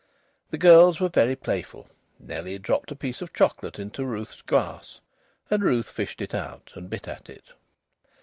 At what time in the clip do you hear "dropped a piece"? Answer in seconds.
2.57-3.21